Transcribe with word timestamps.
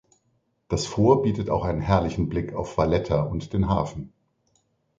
Das 0.67 0.87
Fort 0.87 1.21
bietet 1.21 1.51
auch 1.51 1.63
einen 1.63 1.79
herrlichen 1.79 2.27
Blick 2.27 2.55
auf 2.55 2.75
Valletta 2.75 3.21
und 3.21 3.53
den 3.53 3.69
Hafen. 3.69 4.11